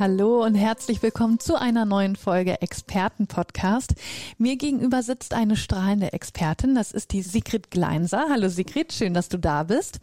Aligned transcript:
Hallo 0.00 0.44
und 0.44 0.54
herzlich 0.54 1.02
willkommen 1.02 1.40
zu 1.40 1.60
einer 1.60 1.84
neuen 1.84 2.14
Folge 2.14 2.62
Experten-Podcast. 2.62 3.96
Mir 4.38 4.54
gegenüber 4.54 5.02
sitzt 5.02 5.34
eine 5.34 5.56
strahlende 5.56 6.12
Expertin, 6.12 6.76
das 6.76 6.92
ist 6.92 7.10
die 7.10 7.22
Sigrid 7.22 7.72
Gleinser. 7.72 8.26
Hallo 8.30 8.48
Sigrid, 8.48 8.92
schön, 8.92 9.12
dass 9.12 9.28
du 9.28 9.38
da 9.38 9.64
bist. 9.64 9.98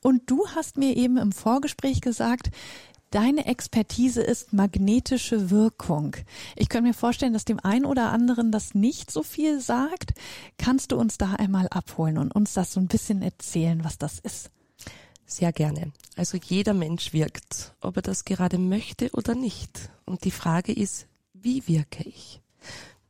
Und 0.00 0.30
du 0.30 0.46
hast 0.54 0.76
mir 0.76 0.96
eben 0.96 1.16
im 1.16 1.32
Vorgespräch 1.32 2.00
gesagt, 2.00 2.52
Deine 3.10 3.44
Expertise 3.44 4.22
ist 4.22 4.54
magnetische 4.54 5.50
Wirkung. 5.50 6.16
Ich 6.56 6.70
könnte 6.70 6.88
mir 6.88 6.94
vorstellen, 6.94 7.34
dass 7.34 7.44
dem 7.44 7.60
einen 7.60 7.84
oder 7.84 8.10
anderen 8.10 8.52
das 8.52 8.74
nicht 8.74 9.10
so 9.10 9.22
viel 9.22 9.60
sagt. 9.60 10.14
Kannst 10.56 10.92
du 10.92 10.96
uns 10.96 11.18
da 11.18 11.34
einmal 11.34 11.66
abholen 11.68 12.16
und 12.16 12.34
uns 12.34 12.54
das 12.54 12.72
so 12.72 12.80
ein 12.80 12.86
bisschen 12.86 13.20
erzählen, 13.20 13.84
was 13.84 13.98
das 13.98 14.18
ist? 14.18 14.50
Sehr 15.32 15.50
gerne. 15.50 15.92
Also 16.14 16.36
jeder 16.36 16.74
Mensch 16.74 17.14
wirkt, 17.14 17.74
ob 17.80 17.96
er 17.96 18.02
das 18.02 18.26
gerade 18.26 18.58
möchte 18.58 19.08
oder 19.12 19.34
nicht. 19.34 19.88
Und 20.04 20.24
die 20.24 20.30
Frage 20.30 20.72
ist, 20.74 21.06
wie 21.32 21.66
wirke 21.66 22.04
ich? 22.04 22.42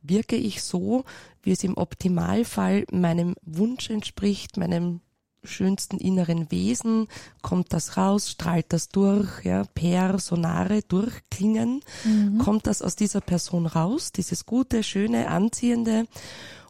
Wirke 0.01 0.37
ich 0.37 0.63
so, 0.63 1.03
wie 1.41 1.51
es 1.51 1.65
im 1.65 1.75
Optimalfall 1.75 2.85
meinem 2.93 3.35
Wunsch 3.41 3.89
entspricht, 3.89 4.55
meinem 4.55 5.01
schönsten 5.43 5.97
inneren 5.97 6.49
Wesen? 6.49 7.09
Kommt 7.41 7.73
das 7.73 7.97
raus? 7.97 8.31
Strahlt 8.31 8.71
das 8.71 8.87
durch? 8.87 9.43
Ja, 9.43 9.65
per 9.75 10.17
sonare 10.19 10.81
durchklingen? 10.81 11.81
Mhm. 12.05 12.37
Kommt 12.37 12.67
das 12.67 12.81
aus 12.81 12.95
dieser 12.95 13.19
Person 13.19 13.65
raus? 13.65 14.13
Dieses 14.13 14.45
gute, 14.45 14.81
schöne, 14.81 15.27
anziehende? 15.27 16.05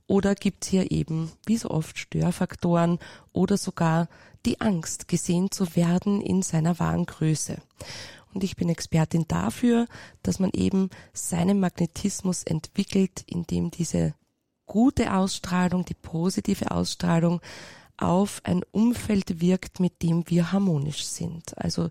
Oder 0.08 0.34
gibt's 0.34 0.68
hier 0.68 0.90
eben, 0.90 1.32
wie 1.46 1.58
so 1.58 1.70
oft, 1.70 2.00
Störfaktoren 2.00 2.98
oder 3.32 3.58
sogar 3.58 4.10
die 4.46 4.62
Angst, 4.62 5.08
gesehen 5.08 5.52
zu 5.52 5.76
werden 5.76 6.22
in 6.22 6.42
seiner 6.42 6.80
wahren 6.80 7.06
Größe. 7.06 7.58
Und 8.34 8.44
ich 8.44 8.56
bin 8.56 8.70
Expertin 8.70 9.26
dafür, 9.28 9.88
dass 10.24 10.40
man 10.40 10.50
eben 10.52 10.90
seinen 11.14 11.60
Magnetismus 11.60 12.44
entwickelt, 12.44 13.24
indem 13.28 13.72
diese 13.72 14.16
gute 14.66 15.14
Ausstrahlung, 15.14 15.86
die 15.86 15.94
positive 15.94 16.72
Ausstrahlung 16.72 17.42
auf 17.98 18.42
ein 18.44 18.64
Umfeld 18.72 19.40
wirkt, 19.40 19.80
mit 19.80 20.02
dem 20.02 20.30
wir 20.30 20.52
harmonisch 20.52 21.06
sind. 21.06 21.58
Also 21.58 21.90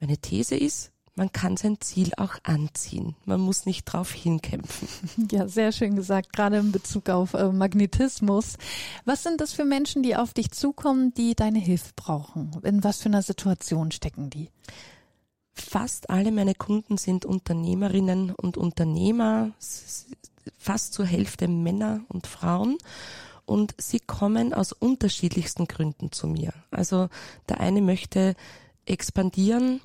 meine 0.00 0.18
These 0.18 0.56
ist, 0.56 0.90
man 1.16 1.30
kann 1.30 1.56
sein 1.56 1.80
Ziel 1.80 2.12
auch 2.16 2.34
anziehen. 2.42 3.14
Man 3.24 3.40
muss 3.40 3.66
nicht 3.66 3.84
drauf 3.84 4.12
hinkämpfen. 4.12 4.88
Ja, 5.30 5.48
sehr 5.48 5.72
schön 5.72 5.96
gesagt, 5.96 6.32
gerade 6.32 6.58
in 6.58 6.72
Bezug 6.72 7.08
auf 7.08 7.34
äh, 7.34 7.50
Magnetismus. 7.50 8.56
Was 9.04 9.22
sind 9.22 9.40
das 9.40 9.52
für 9.52 9.64
Menschen, 9.64 10.02
die 10.02 10.16
auf 10.16 10.34
dich 10.34 10.50
zukommen, 10.50 11.14
die 11.14 11.34
deine 11.34 11.58
Hilfe 11.58 11.92
brauchen? 11.96 12.50
In 12.62 12.84
was 12.84 13.00
für 13.00 13.08
einer 13.08 13.22
Situation 13.22 13.90
stecken 13.90 14.30
die? 14.30 14.50
Fast 15.52 16.10
alle 16.10 16.32
meine 16.32 16.54
Kunden 16.54 16.98
sind 16.98 17.24
Unternehmerinnen 17.24 18.32
und 18.32 18.56
Unternehmer, 18.56 19.52
fast 20.58 20.92
zur 20.92 21.06
Hälfte 21.06 21.46
Männer 21.48 22.00
und 22.08 22.26
Frauen 22.26 22.76
und 23.46 23.74
sie 23.78 24.00
kommen 24.00 24.52
aus 24.52 24.72
unterschiedlichsten 24.72 25.66
Gründen 25.66 26.12
zu 26.12 26.26
mir. 26.26 26.52
Also 26.70 27.08
der 27.48 27.60
eine 27.60 27.82
möchte 27.82 28.34
expandieren, 28.86 29.80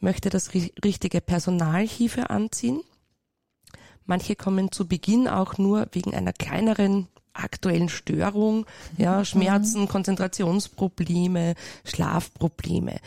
möchte 0.00 0.30
das 0.30 0.52
richtige 0.54 1.20
Personal 1.20 1.86
hierfür 1.86 2.30
anziehen. 2.30 2.80
Manche 4.04 4.36
kommen 4.36 4.72
zu 4.72 4.86
Beginn 4.88 5.28
auch 5.28 5.58
nur 5.58 5.86
wegen 5.92 6.14
einer 6.14 6.32
kleineren 6.32 7.08
aktuellen 7.34 7.88
Störung, 7.88 8.66
ja, 8.98 9.20
mhm. 9.20 9.24
Schmerzen, 9.24 9.88
Konzentrationsprobleme, 9.88 11.54
Schlafprobleme. 11.84 12.98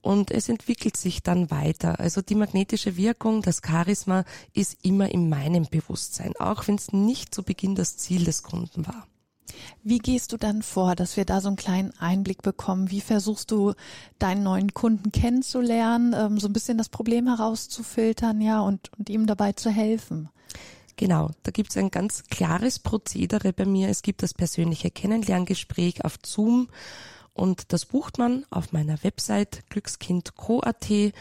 Und 0.00 0.32
es 0.32 0.48
entwickelt 0.48 0.96
sich 0.96 1.22
dann 1.22 1.50
weiter. 1.50 2.00
Also 2.00 2.22
die 2.22 2.34
magnetische 2.34 2.96
Wirkung, 2.96 3.42
das 3.42 3.60
Charisma 3.64 4.24
ist 4.52 4.84
immer 4.84 5.10
in 5.12 5.28
meinem 5.28 5.66
Bewusstsein, 5.70 6.34
auch 6.38 6.66
wenn 6.66 6.74
es 6.74 6.92
nicht 6.92 7.34
zu 7.34 7.44
Beginn 7.44 7.76
das 7.76 7.96
Ziel 7.96 8.24
des 8.24 8.42
Kunden 8.42 8.86
war. 8.86 9.06
Wie 9.82 9.98
gehst 9.98 10.32
du 10.32 10.36
dann 10.36 10.62
vor, 10.62 10.94
dass 10.94 11.16
wir 11.16 11.24
da 11.24 11.40
so 11.40 11.48
einen 11.48 11.56
kleinen 11.56 11.92
Einblick 11.98 12.42
bekommen? 12.42 12.90
Wie 12.90 13.00
versuchst 13.00 13.50
du 13.50 13.74
deinen 14.18 14.42
neuen 14.42 14.74
Kunden 14.74 15.12
kennenzulernen, 15.12 16.14
ähm, 16.16 16.38
so 16.38 16.48
ein 16.48 16.52
bisschen 16.52 16.78
das 16.78 16.88
Problem 16.88 17.26
herauszufiltern, 17.26 18.40
ja, 18.40 18.60
und, 18.60 18.90
und 18.98 19.10
ihm 19.10 19.26
dabei 19.26 19.52
zu 19.52 19.70
helfen? 19.70 20.28
Genau, 20.96 21.30
da 21.42 21.50
gibt 21.50 21.70
es 21.70 21.76
ein 21.76 21.90
ganz 21.90 22.24
klares 22.24 22.78
Prozedere 22.78 23.52
bei 23.52 23.64
mir. 23.64 23.88
Es 23.88 24.02
gibt 24.02 24.22
das 24.22 24.34
persönliche 24.34 24.90
Kennenlerngespräch 24.90 26.04
auf 26.04 26.18
Zoom 26.24 26.68
und 27.34 27.72
das 27.72 27.86
bucht 27.86 28.18
man 28.18 28.44
auf 28.50 28.72
meiner 28.72 29.02
Website 29.02 29.68
glückskind.co.at 29.70 31.12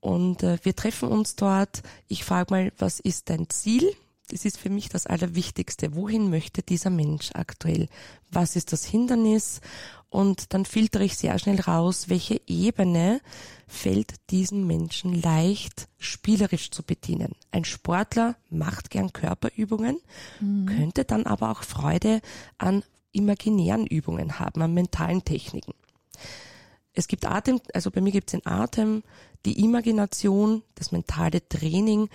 und 0.00 0.42
äh, 0.42 0.58
wir 0.62 0.74
treffen 0.74 1.10
uns 1.10 1.36
dort. 1.36 1.82
Ich 2.08 2.24
frage 2.24 2.52
mal, 2.52 2.72
was 2.78 3.00
ist 3.00 3.28
dein 3.28 3.48
Ziel? 3.50 3.94
Das 4.30 4.44
ist 4.44 4.58
für 4.58 4.70
mich 4.70 4.88
das 4.88 5.06
Allerwichtigste. 5.06 5.94
Wohin 5.94 6.30
möchte 6.30 6.62
dieser 6.62 6.90
Mensch 6.90 7.30
aktuell? 7.34 7.88
Was 8.30 8.56
ist 8.56 8.72
das 8.72 8.84
Hindernis? 8.84 9.60
Und 10.08 10.54
dann 10.54 10.64
filtere 10.64 11.04
ich 11.04 11.16
sehr 11.16 11.38
schnell 11.38 11.60
raus, 11.60 12.08
welche 12.08 12.40
Ebene 12.46 13.20
fällt 13.68 14.14
diesen 14.30 14.66
Menschen 14.66 15.20
leicht 15.20 15.88
spielerisch 15.98 16.70
zu 16.70 16.82
bedienen. 16.82 17.32
Ein 17.52 17.64
Sportler 17.64 18.36
macht 18.50 18.90
gern 18.90 19.12
Körperübungen, 19.12 20.00
mhm. 20.40 20.66
könnte 20.66 21.04
dann 21.04 21.26
aber 21.26 21.50
auch 21.50 21.62
Freude 21.62 22.20
an 22.58 22.82
imaginären 23.12 23.86
Übungen 23.86 24.38
haben, 24.38 24.62
an 24.62 24.74
mentalen 24.74 25.24
Techniken. 25.24 25.74
Es 26.92 27.06
gibt 27.06 27.24
Atem, 27.24 27.60
also 27.72 27.90
bei 27.90 28.00
mir 28.00 28.12
gibt 28.12 28.28
es 28.28 28.40
den 28.40 28.46
Atem, 28.46 29.02
die 29.46 29.62
Imagination, 29.64 30.62
das 30.74 30.92
mentale 30.92 31.46
Training, 31.48 32.08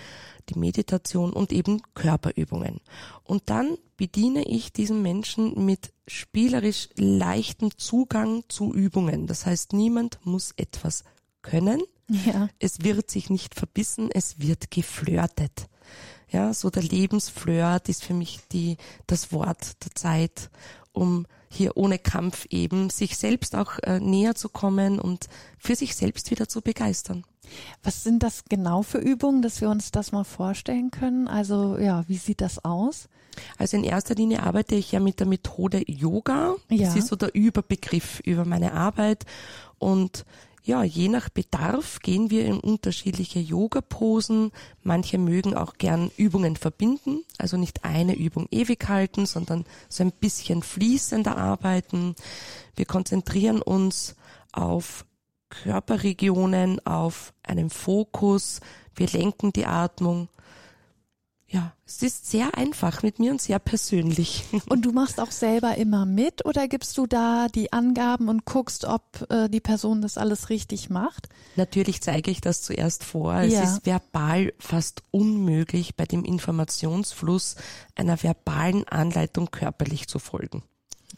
die 0.50 0.60
Meditation 0.60 1.34
und 1.34 1.52
eben 1.52 1.82
Körperübungen. 1.94 2.82
Und 3.24 3.44
dann 3.50 3.78
bediene 3.98 4.44
ich 4.44 4.74
diesen 4.74 5.02
Menschen 5.02 5.66
mit 5.66 5.92
spielerisch 6.08 6.90
leichtem 6.96 7.78
Zugang 7.78 8.44
zu 8.48 8.74
Übungen. 8.74 9.28
Das 9.28 9.46
heißt, 9.46 9.74
niemand 9.74 10.20
muss 10.24 10.54
etwas 10.58 11.04
können. 11.42 11.82
Ja. 12.08 12.50
Es 12.60 12.84
wird 12.84 13.10
sich 13.10 13.30
nicht 13.30 13.56
verbissen, 13.56 14.10
es 14.12 14.40
wird 14.40 14.70
geflirtet. 14.70 15.68
Ja, 16.30 16.54
so 16.54 16.70
der 16.70 16.84
Lebensflirt 16.84 17.90
ist 17.90 18.04
für 18.04 18.14
mich 18.14 18.40
die, 18.52 18.78
das 19.08 19.32
Wort 19.32 19.84
der 19.84 19.96
Zeit, 19.96 20.50
um 20.92 21.26
hier 21.50 21.78
ohne 21.78 22.00
Kampf 22.00 22.46
eben 22.50 22.90
sich 22.90 23.18
selbst 23.18 23.56
auch 23.56 23.80
äh, 23.84 24.00
näher 24.00 24.36
zu 24.36 24.50
kommen 24.50 25.00
und 25.00 25.28
für 25.58 25.76
sich 25.76 25.96
selbst 25.96 26.32
wieder 26.32 26.48
zu 26.48 26.62
begeistern. 26.62 27.24
Was 27.84 28.04
sind 28.04 28.24
das 28.24 28.44
genau 28.50 28.82
für 28.82 28.98
Übungen, 28.98 29.42
dass 29.42 29.62
wir 29.62 29.70
uns 29.70 29.92
das 29.92 30.12
mal 30.12 30.24
vorstellen 30.24 30.92
können? 30.92 31.28
Also 31.28 31.78
ja, 31.78 32.04
wie 32.08 32.18
sieht 32.18 32.42
das 32.42 32.64
aus? 32.66 33.08
Also 33.58 33.78
in 33.78 33.84
erster 33.84 34.16
Linie 34.16 34.44
arbeite 34.44 34.76
ich 34.76 34.92
ja 34.92 35.00
mit 35.00 35.20
der 35.20 35.28
Methode 35.28 35.84
Yoga. 35.88 36.56
Ja. 36.70 36.88
Das 36.88 36.96
ist 36.96 37.08
so 37.08 37.16
der 37.16 37.36
Überbegriff 37.36 38.20
über 38.22 38.46
meine 38.46 38.74
Arbeit 38.74 39.26
und 39.78 40.26
ja, 40.66 40.84
je 40.84 41.10
nach 41.10 41.30
Bedarf 41.30 42.00
gehen 42.00 42.32
wir 42.32 42.46
in 42.46 42.60
unterschiedliche 42.60 43.38
Yoga-Posen. 43.40 44.52
Manche 44.82 45.20
mögen 45.20 45.56
auch 45.56 45.76
gern 45.76 46.10
Übungen 46.18 46.56
verbinden, 46.56 47.24
also 47.38 47.56
nicht 47.56 47.86
eine 47.86 48.16
Übung 48.16 48.48
ewig 48.50 48.90
halten, 48.90 49.28
sondern 49.28 49.66
so 49.90 50.04
ein 50.04 50.12
bisschen 50.12 50.64
fließender 50.64 51.38
arbeiten. 51.38 52.16
Wir 52.76 52.86
konzentrieren 52.86 53.62
uns 53.62 54.16
auf 54.52 55.06
Körperregionen, 55.50 56.84
auf 56.86 57.34
einen 57.44 57.70
Fokus. 57.70 58.60
Wir 58.96 59.08
lenken 59.08 59.54
die 59.54 59.68
Atmung 59.68 60.30
ja, 61.48 61.74
es 61.86 62.02
ist 62.02 62.30
sehr 62.30 62.58
einfach 62.58 63.04
mit 63.04 63.20
mir 63.20 63.32
und 63.32 63.42
sehr 63.42 63.60
persönlich. 63.60 64.44
Und 64.70 64.84
du 64.84 64.92
machst 64.92 65.20
auch 65.20 65.32
selber 65.32 65.76
immer 65.76 66.06
mit 66.06 66.44
oder 66.44 66.68
gibst 66.68 66.98
du 66.98 67.06
da 67.06 67.48
die 67.48 67.72
Angaben 67.72 68.30
und 68.30 68.46
guckst, 68.46 68.86
ob 68.86 69.28
äh, 69.30 69.48
die 69.48 69.60
Person 69.60 70.02
das 70.02 70.18
alles 70.18 70.50
richtig 70.50 70.90
macht? 70.90 71.30
Natürlich 71.56 72.02
zeige 72.02 72.32
ich 72.32 72.42
das 72.42 72.64
zuerst 72.64 73.04
vor. 73.04 73.36
Es 73.36 73.54
ja. 73.54 73.64
ist 73.64 73.86
verbal 73.86 74.54
fast 74.60 75.04
unmöglich, 75.12 75.96
bei 75.96 76.06
dem 76.06 76.24
Informationsfluss 76.24 77.56
einer 77.96 78.22
verbalen 78.22 78.88
Anleitung 78.88 79.52
körperlich 79.52 80.08
zu 80.08 80.18
folgen. 80.18 80.64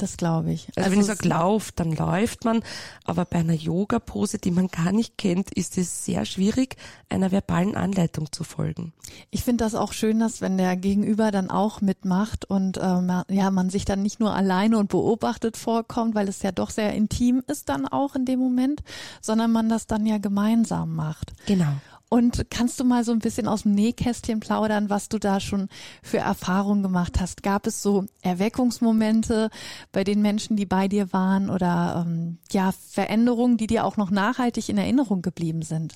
Das 0.02 0.18
glaube 0.18 0.52
ich. 0.52 0.68
Also, 0.70 0.82
also 0.82 0.92
wenn 0.92 1.00
ich 1.00 1.06
sage 1.06 1.28
lauf, 1.28 1.72
dann 1.72 1.92
läuft 1.94 2.46
man, 2.46 2.64
aber 3.04 3.26
bei 3.26 3.40
einer 3.40 3.54
Yoga-Pose, 3.54 4.38
die 4.38 4.52
man 4.52 4.68
gar 4.68 4.92
nicht 4.92 5.18
kennt, 5.18 5.52
ist 5.54 5.78
es 5.78 6.06
sehr 6.06 6.26
schwierig, 6.26 6.76
einer 7.10 7.32
verbalen 7.32 7.76
Anleitung 7.76 8.32
zu 8.32 8.44
folgen. 8.44 8.94
Ich 9.32 9.44
finde 9.44 9.64
das 9.64 9.76
auch 9.76 9.94
schön, 9.94 10.20
dass 10.20 10.42
wenn 10.42 10.58
der 10.58 10.76
Gegenüber 10.76 11.32
dann 11.32 11.50
auch 11.50 11.82
mitmacht 11.82 12.46
und 12.46 12.78
ähm, 12.82 13.12
ja, 13.30 13.52
man 13.52 13.70
sich 13.70 13.86
dann 13.86 14.02
nicht 14.02 14.20
nur 14.20 14.34
alleine 14.34 14.78
und 14.78 14.90
beobachtet 14.90 15.58
vorkommt, 15.58 16.16
weil 16.16 16.28
es 16.28 16.42
ja 16.42 16.52
doch 16.52 16.70
sehr 16.70 16.94
intim 16.94 17.44
ist 17.48 17.70
dann 17.70 17.88
auch 17.88 18.16
in 18.16 18.26
dem 18.26 18.40
Moment, 18.40 18.84
sondern 19.22 19.52
man 19.52 19.70
das 19.70 19.88
dann 19.88 20.06
ja 20.06 20.18
gemeinsam 20.18 20.96
macht. 20.96 21.34
Genau. 21.46 21.74
Und 22.10 22.50
kannst 22.50 22.80
du 22.80 22.86
mal 22.86 23.04
so 23.04 23.12
ein 23.12 23.20
bisschen 23.20 23.48
aus 23.48 23.64
dem 23.64 23.74
Nähkästchen 23.74 24.40
plaudern, 24.40 24.90
was 24.90 25.10
du 25.10 25.20
da 25.20 25.40
schon 25.40 25.68
für 26.02 26.20
Erfahrungen 26.20 26.82
gemacht 26.82 27.20
hast? 27.20 27.44
Gab 27.44 27.68
es 27.68 27.82
so 27.82 28.06
Erweckungsmomente 28.22 29.50
bei 29.92 30.06
den 30.06 30.22
Menschen, 30.22 30.56
die 30.56 30.66
bei 30.66 30.88
dir 30.88 31.12
waren 31.12 31.50
oder 31.50 32.06
ähm, 32.08 32.38
ja 32.52 32.72
Veränderungen, 32.90 33.58
die 33.58 33.68
dir 33.68 33.84
auch 33.84 33.98
noch 33.98 34.10
nachhaltig 34.10 34.70
in 34.70 34.78
Erinnerung 34.78 35.22
geblieben 35.22 35.64
sind? 35.64 35.96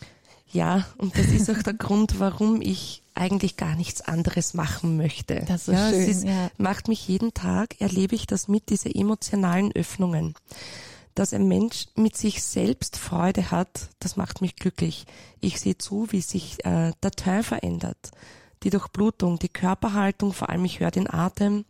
Ja, 0.51 0.85
und 0.97 1.17
das 1.17 1.27
ist 1.27 1.49
auch 1.49 1.63
der 1.63 1.75
Grund, 1.75 2.19
warum 2.19 2.61
ich 2.61 3.03
eigentlich 3.13 3.55
gar 3.55 3.75
nichts 3.75 4.01
anderes 4.01 4.53
machen 4.53 4.97
möchte. 4.97 5.45
Das 5.47 5.69
ist 5.69 5.75
ja, 5.75 5.89
schön. 5.89 6.01
Es 6.01 6.07
ist, 6.09 6.23
ja. 6.25 6.49
macht 6.57 6.89
mich 6.89 7.07
jeden 7.07 7.33
Tag, 7.33 7.79
erlebe 7.79 8.15
ich 8.15 8.27
das 8.27 8.49
mit, 8.49 8.69
diese 8.69 8.93
emotionalen 8.93 9.71
Öffnungen 9.71 10.33
dass 11.15 11.33
ein 11.33 11.47
Mensch 11.47 11.87
mit 11.95 12.15
sich 12.15 12.43
selbst 12.43 12.97
Freude 12.97 13.51
hat, 13.51 13.89
das 13.99 14.15
macht 14.15 14.41
mich 14.41 14.55
glücklich. 14.55 15.05
Ich 15.39 15.59
sehe 15.59 15.77
zu, 15.77 16.11
wie 16.11 16.21
sich 16.21 16.63
äh, 16.65 16.91
der 17.03 17.11
Teil 17.11 17.43
verändert, 17.43 18.11
die 18.63 18.69
Durchblutung, 18.69 19.39
die 19.39 19.49
Körperhaltung, 19.49 20.33
vor 20.33 20.49
allem 20.49 20.65
ich 20.65 20.79
höre 20.79 20.91
den 20.91 21.09
Atem 21.09 21.65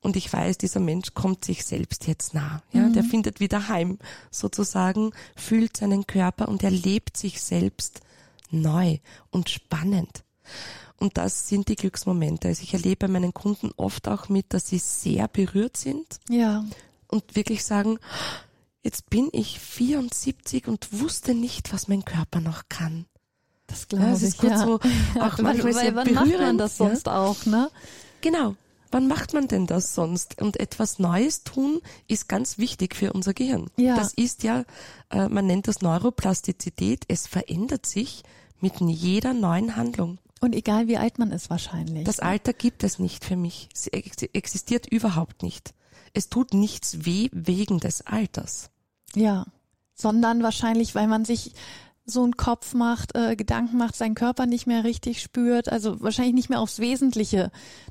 und 0.00 0.16
ich 0.16 0.32
weiß, 0.32 0.58
dieser 0.58 0.80
Mensch 0.80 1.14
kommt 1.14 1.44
sich 1.44 1.64
selbst 1.64 2.06
jetzt 2.06 2.34
nah. 2.34 2.62
Ja, 2.72 2.82
mhm. 2.82 2.92
der 2.92 3.04
findet 3.04 3.40
wieder 3.40 3.68
heim, 3.68 3.98
sozusagen, 4.30 5.12
fühlt 5.34 5.76
seinen 5.76 6.06
Körper 6.06 6.48
und 6.48 6.62
erlebt 6.62 7.16
sich 7.16 7.40
selbst 7.40 8.00
neu 8.50 8.98
und 9.30 9.48
spannend. 9.48 10.24
Und 10.98 11.16
das 11.16 11.48
sind 11.48 11.68
die 11.68 11.76
Glücksmomente. 11.76 12.48
Also 12.48 12.62
ich 12.62 12.72
erlebe 12.74 13.06
bei 13.06 13.08
meinen 13.08 13.34
Kunden 13.34 13.70
oft 13.76 14.06
auch 14.08 14.28
mit, 14.28 14.52
dass 14.52 14.68
sie 14.68 14.78
sehr 14.78 15.26
berührt 15.28 15.76
sind. 15.76 16.20
Ja. 16.28 16.64
Und 17.08 17.36
wirklich 17.36 17.64
sagen, 17.64 17.98
Jetzt 18.84 19.08
bin 19.08 19.30
ich 19.32 19.58
74 19.58 20.68
und 20.68 21.00
wusste 21.00 21.34
nicht, 21.34 21.72
was 21.72 21.88
mein 21.88 22.04
Körper 22.04 22.40
noch 22.40 22.64
kann. 22.68 23.06
Das 23.66 23.88
glaube 23.88 24.04
ja, 24.04 24.14
ich. 24.14 24.42
Ja. 24.42 24.58
So, 24.58 24.74
auch 25.20 25.38
manchmal 25.38 25.64
weil, 25.64 25.72
sehr 25.72 25.94
wann 25.94 26.12
macht 26.12 26.38
man 26.38 26.58
das 26.58 26.76
sonst 26.76 27.06
ja? 27.06 27.18
auch, 27.18 27.46
ne? 27.46 27.70
Genau. 28.20 28.56
Wann 28.90 29.08
macht 29.08 29.32
man 29.32 29.48
denn 29.48 29.66
das 29.66 29.94
sonst? 29.94 30.40
Und 30.40 30.60
etwas 30.60 30.98
Neues 30.98 31.42
tun 31.42 31.80
ist 32.06 32.28
ganz 32.28 32.58
wichtig 32.58 32.94
für 32.94 33.12
unser 33.12 33.34
Gehirn. 33.34 33.68
Ja. 33.76 33.96
Das 33.96 34.12
ist 34.12 34.44
ja, 34.44 34.64
äh, 35.10 35.28
man 35.28 35.46
nennt 35.46 35.66
das 35.66 35.80
Neuroplastizität. 35.80 37.04
Es 37.08 37.26
verändert 37.26 37.86
sich 37.86 38.22
mit 38.60 38.80
jeder 38.80 39.32
neuen 39.32 39.76
Handlung. 39.76 40.18
Und 40.40 40.54
egal 40.54 40.88
wie 40.88 40.98
alt 40.98 41.18
man 41.18 41.32
ist 41.32 41.48
wahrscheinlich. 41.48 42.04
Das 42.04 42.20
Alter 42.20 42.52
gibt 42.52 42.84
es 42.84 42.98
nicht 42.98 43.24
für 43.24 43.34
mich. 43.34 43.68
Es 43.74 43.86
existiert 43.88 44.86
überhaupt 44.86 45.42
nicht. 45.42 45.74
Es 46.12 46.28
tut 46.28 46.54
nichts 46.54 47.04
weh 47.04 47.30
wegen 47.32 47.80
des 47.80 48.06
Alters. 48.06 48.70
Ja, 49.14 49.46
sondern 49.94 50.42
wahrscheinlich, 50.42 50.94
weil 50.94 51.06
man 51.06 51.24
sich 51.24 51.52
so 52.06 52.22
einen 52.22 52.36
Kopf 52.36 52.74
macht, 52.74 53.14
äh, 53.14 53.36
Gedanken 53.36 53.78
macht, 53.78 53.96
seinen 53.96 54.14
Körper 54.14 54.46
nicht 54.46 54.66
mehr 54.66 54.84
richtig 54.84 55.22
spürt, 55.22 55.70
also 55.70 56.00
wahrscheinlich 56.02 56.34
nicht 56.34 56.50
mehr 56.50 56.60
aufs 56.60 56.78
Wesentliche 56.78 57.50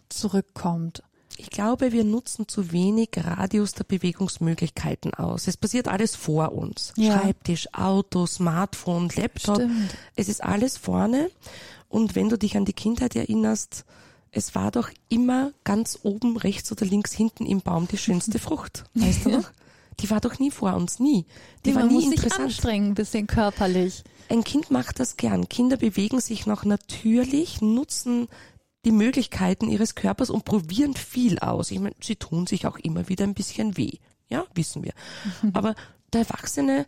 zurückkommt. 0.09 1.03
Ich 1.37 1.49
glaube, 1.49 1.91
wir 1.91 2.03
nutzen 2.03 2.47
zu 2.47 2.71
wenig 2.71 3.09
Radius 3.17 3.73
der 3.73 3.85
Bewegungsmöglichkeiten 3.85 5.15
aus. 5.15 5.47
Es 5.47 5.57
passiert 5.57 5.87
alles 5.87 6.15
vor 6.15 6.51
uns. 6.51 6.93
Ja. 6.95 7.19
Schreibtisch, 7.19 7.73
Auto, 7.73 8.27
Smartphone, 8.27 9.09
Laptop. 9.15 9.55
Stimmt. 9.55 9.95
Es 10.15 10.29
ist 10.29 10.43
alles 10.43 10.77
vorne. 10.77 11.31
Und 11.89 12.15
wenn 12.15 12.29
du 12.29 12.37
dich 12.37 12.55
an 12.55 12.65
die 12.65 12.73
Kindheit 12.73 13.15
erinnerst, 13.15 13.83
es 14.31 14.53
war 14.53 14.71
doch 14.71 14.89
immer 15.09 15.53
ganz 15.63 15.99
oben 16.03 16.37
rechts 16.37 16.71
oder 16.71 16.85
links 16.85 17.13
hinten 17.13 17.45
im 17.45 17.61
Baum 17.61 17.87
die 17.87 17.97
schönste 17.97 18.37
Frucht. 18.39 18.83
Weißt 18.93 19.25
du 19.25 19.29
noch? 19.29 19.51
Die 19.99 20.09
war 20.09 20.21
doch 20.21 20.39
nie 20.39 20.51
vor 20.51 20.73
uns, 20.75 20.99
nie. 20.99 21.25
Die 21.65 21.71
nee, 21.71 21.75
war 21.75 21.85
nie 21.85 21.93
muss 21.93 22.05
interessant. 22.05 22.33
sich 22.33 22.41
anstrengen, 22.41 22.87
ein 22.91 22.95
bisschen 22.95 23.27
körperlich. 23.27 24.03
Ein 24.29 24.43
Kind 24.43 24.71
macht 24.71 24.99
das 24.99 25.17
gern. 25.17 25.49
Kinder 25.49 25.77
bewegen 25.77 26.19
sich 26.19 26.45
noch 26.45 26.65
natürlich, 26.65 27.61
nutzen 27.61 28.27
die 28.85 28.91
Möglichkeiten 28.91 29.69
ihres 29.69 29.95
Körpers 29.95 30.29
und 30.29 30.45
probieren 30.45 30.93
viel 30.95 31.39
aus. 31.39 31.71
Ich 31.71 31.79
meine, 31.79 31.95
sie 32.01 32.15
tun 32.15 32.47
sich 32.47 32.65
auch 32.65 32.77
immer 32.77 33.07
wieder 33.09 33.23
ein 33.23 33.33
bisschen 33.33 33.77
weh. 33.77 33.97
Ja, 34.29 34.45
wissen 34.55 34.83
wir. 34.83 34.93
Aber 35.53 35.75
der 36.11 36.21
Erwachsene 36.21 36.85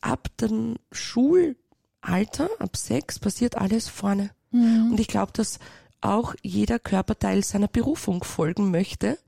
ab 0.00 0.28
dem 0.38 0.76
Schulalter, 0.92 2.48
ab 2.58 2.76
sechs, 2.76 3.18
passiert 3.18 3.56
alles 3.56 3.88
vorne. 3.88 4.30
Mhm. 4.50 4.92
Und 4.92 5.00
ich 5.00 5.08
glaube, 5.08 5.32
dass 5.32 5.58
auch 6.00 6.34
jeder 6.42 6.78
Körperteil 6.78 7.44
seiner 7.44 7.68
Berufung 7.68 8.24
folgen 8.24 8.70
möchte. 8.70 9.18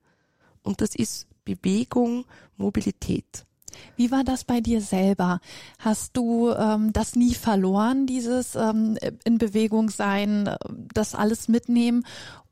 Und 0.63 0.81
das 0.81 0.95
ist 0.95 1.27
Bewegung, 1.45 2.25
Mobilität. 2.57 3.45
Wie 3.97 4.11
war 4.11 4.25
das 4.25 4.45
bei 4.45 4.61
dir 4.61 4.81
selber? 4.81 5.41
Hast 5.79 6.17
du 6.17 6.51
ähm, 6.51 6.93
das 6.93 7.17
nie 7.17 7.35
verloren, 7.35 8.07
dieses 8.07 8.55
ähm, 8.55 8.99
in 9.25 9.39
Bewegung 9.39 9.89
sein, 9.91 10.55
das 10.93 11.15
alles 11.15 11.49
mitnehmen? 11.49 12.05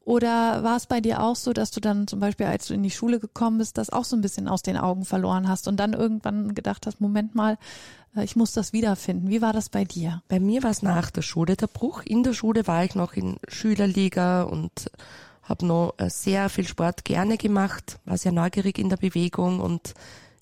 Oder 0.03 0.65
war 0.65 0.77
es 0.77 0.87
bei 0.87 1.01
dir 1.01 1.23
auch 1.23 1.37
so, 1.37 1.53
dass 1.53 1.71
du 1.71 1.81
dann 1.81 2.07
zum 2.07 2.21
Beispiel, 2.21 2.47
als 2.47 2.67
du 2.67 2.75
in 2.75 2.83
die 2.83 2.91
Schule 2.91 3.21
gekommen 3.21 3.59
bist, 3.59 3.77
das 3.77 3.91
auch 3.91 4.05
so 4.05 4.17
ein 4.17 4.23
bisschen 4.23 4.49
aus 4.49 4.63
den 4.63 4.77
Augen 4.77 5.05
verloren 5.05 5.47
hast 5.49 5.69
und 5.69 5.77
dann 5.79 5.93
irgendwann 5.93 6.55
gedacht 6.55 6.87
hast, 6.87 7.01
Moment 7.01 7.35
mal, 7.35 7.59
äh, 8.17 8.25
ich 8.25 8.35
muss 8.35 8.53
das 8.53 8.73
wiederfinden. 8.73 9.29
Wie 9.29 9.43
war 9.43 9.53
das 9.53 9.69
bei 9.69 9.85
dir? 9.85 10.23
Bei 10.29 10.41
mir 10.41 10.63
war 10.63 10.71
es 10.71 10.83
nach 10.83 11.11
der 11.11 11.23
Schule 11.23 11.57
der 11.57 11.67
Bruch. 11.67 12.03
In 12.05 12.23
der 12.23 12.33
Schule 12.33 12.67
war 12.67 12.85
ich 12.85 12.95
noch 12.95 13.13
in 13.13 13.37
Schülerliga 13.47 14.43
und 14.43 14.91
habe 15.51 15.67
noch 15.67 15.95
äh, 15.99 16.09
sehr 16.09 16.49
viel 16.49 16.67
Sport 16.67 17.05
gerne 17.05 17.37
gemacht, 17.37 17.99
war 18.05 18.17
sehr 18.17 18.33
neugierig 18.33 18.79
in 18.79 18.89
der 18.89 18.97
Bewegung 18.97 19.61
und 19.61 19.95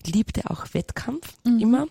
liebte 0.05 0.49
auch 0.49 0.73
Wettkampf 0.73 1.33
mhm. 1.43 1.59
immer. 1.59 1.87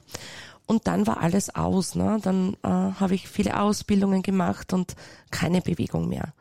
Und 0.67 0.87
dann 0.87 1.07
war 1.07 1.21
alles 1.21 1.55
aus. 1.55 1.95
Ne? 1.95 2.19
Dann 2.23 2.55
äh, 2.63 2.69
habe 2.69 3.15
ich 3.15 3.29
viele 3.29 3.61
Ausbildungen 3.61 4.23
gemacht 4.23 4.73
und 4.73 4.95
keine 5.31 5.61
Bewegung 5.61 6.09
mehr. 6.09 6.33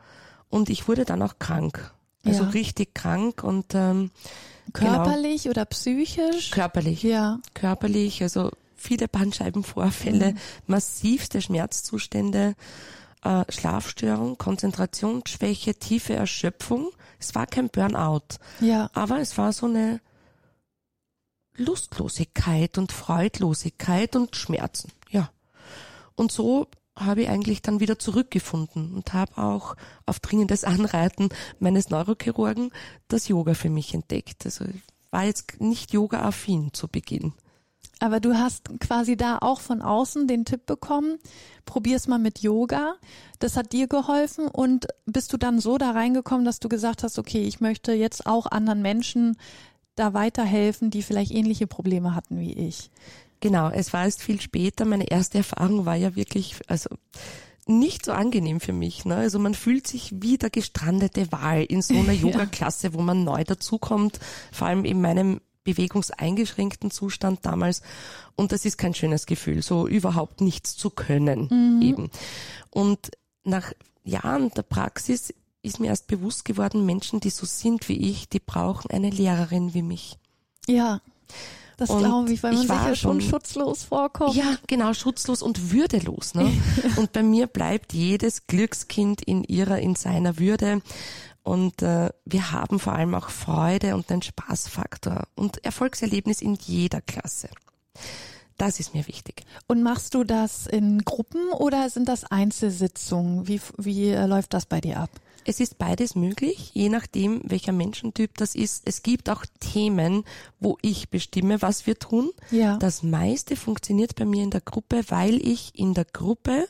Und 0.50 0.70
ich 0.70 0.88
wurde 0.88 1.04
dann 1.04 1.22
auch 1.22 1.38
krank. 1.38 1.92
Also 2.24 2.44
ja. 2.44 2.50
richtig 2.50 2.94
krank 2.94 3.42
und 3.42 3.74
ähm, 3.74 4.10
genau. 4.72 5.04
körperlich 5.04 5.44
genau, 5.44 5.52
oder 5.52 5.64
psychisch? 5.66 6.50
Körperlich. 6.50 7.02
Ja. 7.02 7.38
Körperlich, 7.54 8.22
also 8.22 8.50
viele 8.76 9.08
Bandscheibenvorfälle, 9.08 10.32
mhm. 10.32 10.38
massivste 10.66 11.40
Schmerzzustände 11.40 12.54
äh, 13.22 13.44
Schlafstörung, 13.48 14.38
Konzentrationsschwäche, 14.38 15.74
tiefe 15.74 16.14
Erschöpfung. 16.14 16.90
Es 17.18 17.34
war 17.34 17.46
kein 17.46 17.68
Burnout, 17.68 18.36
ja. 18.60 18.90
aber 18.92 19.18
es 19.20 19.36
war 19.38 19.52
so 19.52 19.66
eine 19.66 20.00
Lustlosigkeit 21.56 22.78
und 22.78 22.92
Freudlosigkeit 22.92 24.14
und 24.16 24.36
Schmerzen. 24.36 24.92
Ja. 25.10 25.30
Und 26.14 26.32
so 26.32 26.68
habe 26.96 27.22
ich 27.22 27.28
eigentlich 27.28 27.62
dann 27.62 27.80
wieder 27.80 27.98
zurückgefunden 27.98 28.94
und 28.94 29.12
habe 29.12 29.38
auch 29.38 29.76
auf 30.06 30.20
dringendes 30.20 30.64
Anreiten 30.64 31.28
meines 31.58 31.90
Neurochirurgen 31.90 32.70
das 33.08 33.28
Yoga 33.28 33.54
für 33.54 33.70
mich 33.70 33.94
entdeckt. 33.94 34.44
Also 34.44 34.64
ich 34.64 34.82
war 35.10 35.24
jetzt 35.24 35.60
nicht 35.60 35.92
yoga-affin 35.92 36.72
zu 36.72 36.88
Beginn. 36.88 37.34
Aber 38.00 38.20
du 38.20 38.34
hast 38.34 38.78
quasi 38.80 39.16
da 39.16 39.38
auch 39.38 39.60
von 39.60 39.82
außen 39.82 40.28
den 40.28 40.44
Tipp 40.44 40.66
bekommen, 40.66 41.18
probier's 41.64 42.06
mal 42.06 42.18
mit 42.18 42.40
Yoga. 42.40 42.94
Das 43.40 43.56
hat 43.56 43.72
dir 43.72 43.88
geholfen 43.88 44.46
und 44.46 44.86
bist 45.06 45.32
du 45.32 45.36
dann 45.36 45.60
so 45.60 45.78
da 45.78 45.90
reingekommen, 45.90 46.44
dass 46.44 46.60
du 46.60 46.68
gesagt 46.68 47.02
hast, 47.02 47.18
okay, 47.18 47.42
ich 47.42 47.60
möchte 47.60 47.92
jetzt 47.92 48.26
auch 48.26 48.46
anderen 48.46 48.82
Menschen 48.82 49.36
da 49.96 50.14
weiterhelfen, 50.14 50.90
die 50.90 51.02
vielleicht 51.02 51.32
ähnliche 51.32 51.66
Probleme 51.66 52.14
hatten 52.14 52.38
wie 52.38 52.52
ich. 52.52 52.90
Genau, 53.40 53.68
es 53.70 53.92
war 53.92 54.04
erst 54.04 54.22
viel 54.22 54.40
später. 54.40 54.84
Meine 54.84 55.10
erste 55.10 55.38
Erfahrung 55.38 55.86
war 55.86 55.96
ja 55.96 56.16
wirklich, 56.16 56.56
also 56.66 56.90
nicht 57.66 58.04
so 58.06 58.12
angenehm 58.12 58.60
für 58.60 58.72
mich. 58.72 59.04
Ne? 59.04 59.16
Also 59.16 59.38
man 59.38 59.54
fühlt 59.54 59.86
sich 59.86 60.12
wie 60.16 60.38
der 60.38 60.50
gestrandete 60.50 61.30
Wal 61.30 61.62
in 61.64 61.82
so 61.82 61.94
einer 61.94 62.12
Yoga-Klasse, 62.12 62.94
wo 62.94 63.02
man 63.02 63.24
neu 63.24 63.44
dazukommt. 63.44 64.18
Vor 64.50 64.68
allem 64.68 64.84
in 64.84 65.00
meinem 65.00 65.40
bewegungseingeschränkten 65.68 66.90
Zustand 66.90 67.40
damals. 67.44 67.82
Und 68.36 68.52
das 68.52 68.64
ist 68.64 68.78
kein 68.78 68.94
schönes 68.94 69.26
Gefühl, 69.26 69.62
so 69.62 69.86
überhaupt 69.86 70.40
nichts 70.40 70.76
zu 70.76 70.88
können 70.88 71.48
mhm. 71.50 71.82
eben. 71.82 72.10
Und 72.70 73.10
nach 73.44 73.72
Jahren 74.02 74.50
der 74.50 74.62
Praxis 74.62 75.34
ist 75.62 75.80
mir 75.80 75.88
erst 75.88 76.06
bewusst 76.06 76.46
geworden, 76.46 76.86
Menschen, 76.86 77.20
die 77.20 77.30
so 77.30 77.44
sind 77.44 77.88
wie 77.88 78.10
ich, 78.10 78.28
die 78.28 78.40
brauchen 78.40 78.90
eine 78.90 79.10
Lehrerin 79.10 79.74
wie 79.74 79.82
mich. 79.82 80.16
Ja. 80.66 81.00
Das 81.76 81.90
glaube 81.90 82.32
ich, 82.32 82.42
weil 82.42 82.54
man 82.54 82.62
ich 82.62 82.68
sich 82.68 82.76
ja 82.76 82.96
schon 82.96 83.20
schutzlos 83.20 83.84
vorkommt. 83.84 84.34
Ja, 84.34 84.56
genau, 84.66 84.94
schutzlos 84.94 85.42
und 85.42 85.70
würdelos. 85.70 86.34
Ne? 86.34 86.50
und 86.96 87.12
bei 87.12 87.22
mir 87.22 87.46
bleibt 87.46 87.92
jedes 87.92 88.48
Glückskind 88.48 89.22
in 89.22 89.44
ihrer, 89.44 89.78
in 89.78 89.94
seiner 89.94 90.38
Würde. 90.38 90.82
Und 91.48 91.80
äh, 91.80 92.10
wir 92.26 92.52
haben 92.52 92.78
vor 92.78 92.92
allem 92.92 93.14
auch 93.14 93.30
Freude 93.30 93.94
und 93.94 94.12
einen 94.12 94.20
Spaßfaktor 94.20 95.26
und 95.34 95.64
Erfolgserlebnis 95.64 96.42
in 96.42 96.56
jeder 96.56 97.00
Klasse. 97.00 97.48
Das 98.58 98.80
ist 98.80 98.92
mir 98.92 99.08
wichtig. 99.08 99.46
Und 99.66 99.82
machst 99.82 100.12
du 100.12 100.24
das 100.24 100.66
in 100.66 100.98
Gruppen 101.06 101.48
oder 101.52 101.88
sind 101.88 102.06
das 102.06 102.24
Einzelsitzungen? 102.24 103.48
Wie, 103.48 103.62
wie 103.78 104.10
äh, 104.10 104.26
läuft 104.26 104.52
das 104.52 104.66
bei 104.66 104.82
dir 104.82 104.98
ab? 105.00 105.08
Es 105.46 105.58
ist 105.58 105.78
beides 105.78 106.14
möglich, 106.14 106.72
je 106.74 106.90
nachdem, 106.90 107.40
welcher 107.44 107.72
Menschentyp 107.72 108.36
das 108.36 108.54
ist. 108.54 108.82
Es 108.84 109.02
gibt 109.02 109.30
auch 109.30 109.46
Themen, 109.58 110.24
wo 110.60 110.76
ich 110.82 111.08
bestimme, 111.08 111.62
was 111.62 111.86
wir 111.86 111.98
tun. 111.98 112.28
Ja. 112.50 112.76
Das 112.76 113.02
meiste 113.02 113.56
funktioniert 113.56 114.16
bei 114.16 114.26
mir 114.26 114.42
in 114.42 114.50
der 114.50 114.60
Gruppe, 114.60 115.02
weil 115.08 115.36
ich 115.36 115.78
in 115.78 115.94
der 115.94 116.04
Gruppe 116.04 116.68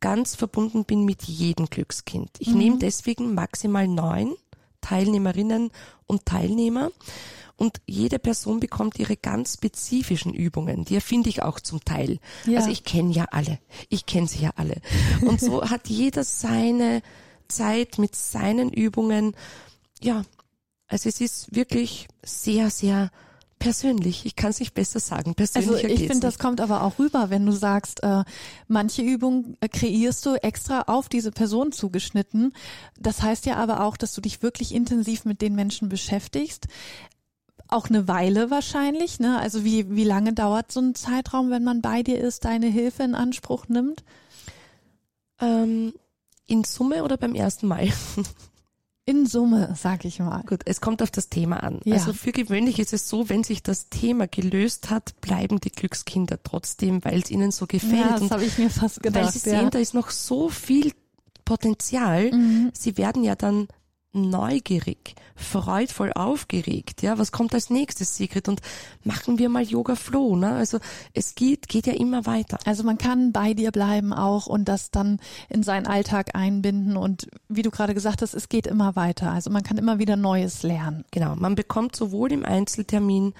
ganz 0.00 0.34
verbunden 0.34 0.84
bin 0.84 1.04
mit 1.04 1.22
jedem 1.24 1.66
Glückskind. 1.66 2.30
Ich 2.38 2.48
Mhm. 2.48 2.58
nehme 2.58 2.78
deswegen 2.78 3.34
maximal 3.34 3.86
neun 3.88 4.34
Teilnehmerinnen 4.80 5.70
und 6.06 6.24
Teilnehmer. 6.26 6.90
Und 7.56 7.82
jede 7.86 8.18
Person 8.18 8.58
bekommt 8.58 8.98
ihre 8.98 9.16
ganz 9.18 9.54
spezifischen 9.54 10.32
Übungen. 10.32 10.86
Die 10.86 10.94
erfinde 10.94 11.28
ich 11.28 11.42
auch 11.42 11.60
zum 11.60 11.84
Teil. 11.84 12.18
Ja. 12.46 12.58
Also 12.58 12.70
ich 12.70 12.84
kenne 12.84 13.12
ja 13.12 13.26
alle. 13.32 13.58
Ich 13.90 14.06
kenne 14.06 14.26
sie 14.26 14.38
ja 14.42 14.52
alle. 14.56 14.80
Und 15.20 15.40
so 15.40 15.62
hat 15.70 15.88
jeder 15.88 16.24
seine 16.24 17.02
Zeit 17.48 17.98
mit 17.98 18.16
seinen 18.16 18.72
Übungen. 18.72 19.34
Ja, 20.02 20.24
also 20.86 21.10
es 21.10 21.20
ist 21.20 21.54
wirklich 21.54 22.08
sehr, 22.22 22.70
sehr 22.70 23.10
persönlich. 23.60 24.26
Ich 24.26 24.34
kann 24.34 24.50
es 24.50 24.58
nicht 24.58 24.74
besser 24.74 24.98
sagen. 24.98 25.36
Also 25.38 25.52
Persönlicher 25.52 25.88
ich 25.88 26.00
finde, 26.08 26.20
das 26.20 26.40
kommt 26.40 26.60
aber 26.60 26.82
auch 26.82 26.98
rüber, 26.98 27.30
wenn 27.30 27.46
du 27.46 27.52
sagst, 27.52 28.02
äh, 28.02 28.24
manche 28.66 29.02
Übungen 29.02 29.56
äh, 29.60 29.68
kreierst 29.68 30.26
du 30.26 30.34
extra 30.34 30.82
auf 30.88 31.08
diese 31.08 31.30
Person 31.30 31.70
zugeschnitten. 31.70 32.52
Das 32.98 33.22
heißt 33.22 33.46
ja 33.46 33.56
aber 33.56 33.84
auch, 33.84 33.96
dass 33.96 34.14
du 34.14 34.20
dich 34.20 34.42
wirklich 34.42 34.74
intensiv 34.74 35.24
mit 35.24 35.40
den 35.42 35.54
Menschen 35.54 35.88
beschäftigst. 35.88 36.66
Auch 37.68 37.88
eine 37.88 38.08
Weile 38.08 38.50
wahrscheinlich, 38.50 39.20
ne? 39.20 39.38
Also 39.38 39.64
wie, 39.64 39.94
wie 39.94 40.04
lange 40.04 40.32
dauert 40.32 40.72
so 40.72 40.80
ein 40.80 40.96
Zeitraum, 40.96 41.50
wenn 41.50 41.62
man 41.62 41.82
bei 41.82 42.02
dir 42.02 42.18
ist, 42.18 42.44
deine 42.44 42.66
Hilfe 42.66 43.04
in 43.04 43.14
Anspruch 43.14 43.68
nimmt? 43.68 44.02
Ähm, 45.40 45.92
in 46.46 46.64
Summe 46.64 47.04
oder 47.04 47.16
beim 47.16 47.36
ersten 47.36 47.68
Mal? 47.68 47.88
In 49.06 49.26
Summe, 49.26 49.74
sag 49.76 50.04
ich 50.04 50.20
mal. 50.20 50.42
Gut, 50.44 50.60
es 50.66 50.80
kommt 50.80 51.02
auf 51.02 51.10
das 51.10 51.28
Thema 51.28 51.62
an. 51.62 51.80
Ja. 51.84 51.94
Also 51.94 52.12
für 52.12 52.32
gewöhnlich 52.32 52.78
ist 52.78 52.92
es 52.92 53.08
so, 53.08 53.28
wenn 53.28 53.42
sich 53.42 53.62
das 53.62 53.88
Thema 53.88 54.28
gelöst 54.28 54.90
hat, 54.90 55.20
bleiben 55.20 55.58
die 55.58 55.72
Glückskinder 55.72 56.38
trotzdem, 56.42 57.04
weil 57.04 57.20
es 57.20 57.30
ihnen 57.30 57.50
so 57.50 57.66
gefällt. 57.66 57.94
Ja, 57.94 58.18
das 58.18 58.30
habe 58.30 58.44
ich 58.44 58.58
mir 58.58 58.70
fast 58.70 59.02
weil 59.02 59.12
gedacht. 59.12 59.32
sie 59.32 59.50
ja. 59.50 59.60
sehen, 59.60 59.70
da 59.70 59.78
ist 59.78 59.94
noch 59.94 60.10
so 60.10 60.48
viel 60.48 60.92
Potenzial. 61.44 62.30
Mhm. 62.30 62.70
Sie 62.74 62.96
werden 62.98 63.24
ja 63.24 63.34
dann 63.34 63.66
neugierig, 64.12 65.14
freudvoll 65.36 66.12
aufgeregt. 66.12 67.02
Ja, 67.02 67.18
was 67.18 67.32
kommt 67.32 67.54
als 67.54 67.70
nächstes, 67.70 68.16
Sigrid? 68.16 68.48
Und 68.48 68.60
machen 69.04 69.38
wir 69.38 69.48
mal 69.48 69.62
Yoga 69.62 69.94
Flow, 69.94 70.36
ne? 70.36 70.52
Also 70.52 70.78
es 71.14 71.34
geht, 71.34 71.68
geht 71.68 71.86
ja 71.86 71.92
immer 71.92 72.26
weiter. 72.26 72.58
Also 72.64 72.82
man 72.82 72.98
kann 72.98 73.32
bei 73.32 73.54
dir 73.54 73.70
bleiben 73.70 74.12
auch 74.12 74.46
und 74.46 74.66
das 74.66 74.90
dann 74.90 75.20
in 75.48 75.62
seinen 75.62 75.86
Alltag 75.86 76.34
einbinden 76.34 76.96
und 76.96 77.28
wie 77.48 77.62
du 77.62 77.70
gerade 77.70 77.94
gesagt 77.94 78.22
hast, 78.22 78.34
es 78.34 78.48
geht 78.48 78.66
immer 78.66 78.96
weiter. 78.96 79.30
Also 79.30 79.50
man 79.50 79.62
kann 79.62 79.78
immer 79.78 79.98
wieder 79.98 80.16
Neues 80.16 80.62
lernen. 80.62 81.04
Genau, 81.10 81.36
man 81.36 81.54
bekommt 81.54 81.94
sowohl 81.94 82.32
im 82.32 82.44
Einzeltermin 82.44 83.34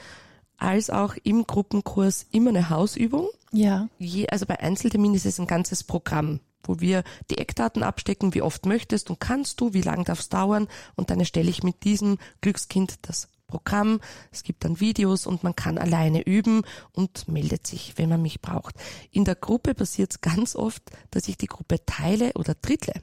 als 0.57 0.91
auch 0.91 1.17
im 1.25 1.47
Gruppenkurs 1.47 2.27
immer 2.31 2.51
eine 2.51 2.71
Hausübung. 2.71 3.29
Ja. 3.53 3.89
Je, 3.99 4.29
also 4.29 4.47
bei 4.47 4.61
Einzeltermin 4.61 5.15
ist 5.15 5.27
es 5.27 5.41
ein 5.41 5.47
ganzes 5.47 5.83
Programm, 5.83 6.41
wo 6.63 6.81
wir 6.81 7.03
die 7.31 7.39
Eckdaten 7.39 7.83
abstecken, 7.83 8.35
wie 8.35 8.43
oft 8.43 8.67
möchtest 8.67 9.11
und 9.11 9.21
kannst 9.21 9.61
du, 9.61 9.73
wie 9.73 9.83
lang 9.83 10.05
darf 10.05 10.21
es 10.21 10.29
dauern 10.29 10.69
und 10.97 11.11
dann 11.11 11.21
erstelle 11.21 11.51
ich 11.51 11.63
mit 11.63 11.85
diesem 11.85 12.19
Glückskind 12.41 12.99
das 13.03 13.29
Programm. 13.51 14.01
Es 14.31 14.43
gibt 14.43 14.65
dann 14.65 14.81
Videos 14.81 15.27
und 15.27 15.43
man 15.43 15.55
kann 15.55 15.77
alleine 15.77 16.23
üben 16.23 16.63
und 16.93 17.29
meldet 17.29 17.67
sich, 17.67 17.99
wenn 17.99 18.09
man 18.09 18.23
mich 18.23 18.41
braucht. 18.41 18.77
In 19.11 19.25
der 19.25 19.35
Gruppe 19.35 19.75
passiert 19.75 20.13
es 20.13 20.21
ganz 20.23 20.57
oft, 20.57 20.83
dass 21.11 21.29
ich 21.29 21.37
die 21.37 21.47
Gruppe 21.47 21.85
teile 21.85 22.33
oder 22.35 22.55
drittle, 22.55 22.95